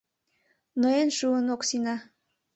Ноен 0.79 1.09
шуын 1.17 1.47
Оксина. 1.55 1.95